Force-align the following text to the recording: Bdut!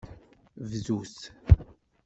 Bdut! 0.69 1.17